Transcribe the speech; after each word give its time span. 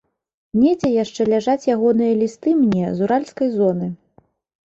Недзе 0.61 0.89
яшчэ 1.03 1.21
ляжаць 1.33 1.67
ягоныя 1.75 2.13
лісты 2.21 2.49
мне 2.61 2.85
з 3.01 3.05
уральскай 3.07 3.47
зоны. 3.59 3.91